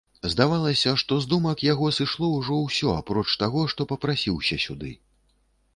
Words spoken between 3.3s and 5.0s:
таго, што папрасіўся сюды.